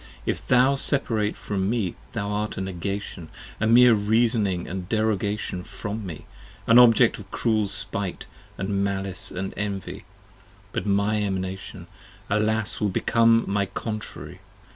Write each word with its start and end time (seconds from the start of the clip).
If 0.25 0.47
thou 0.47 0.73
separate 0.73 1.37
from 1.37 1.69
me, 1.69 1.93
thou 2.13 2.31
art 2.31 2.57
a 2.57 2.61
Negation: 2.61 3.29
a 3.59 3.67
meer 3.67 3.93
Reasoning 3.93 4.63
& 4.89 4.89
Derogation 4.89 5.63
from 5.63 6.03
me, 6.07 6.25
an 6.65 6.79
Objecting 6.79 7.25
& 7.29 7.29
cruel 7.29 7.67
Spite 7.67 8.25
And 8.57 8.83
Malice 8.83 9.31
& 9.45 9.55
Envy: 9.55 10.03
but 10.71 10.87
my 10.87 11.21
Emanation, 11.21 11.85
Alas! 12.31 12.79
will 12.81 12.89
become 12.89 13.43
My 13.45 13.67
Contrary. 13.67 14.39